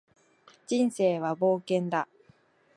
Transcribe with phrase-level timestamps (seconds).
[0.65, 2.07] 人生は冒険だ